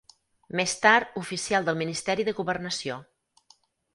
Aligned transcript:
Més 0.59 0.71
tard 0.85 1.19
oficial 1.23 1.67
del 1.69 1.77
Ministeri 1.83 2.27
de 2.29 2.35
Governació. 2.39 2.99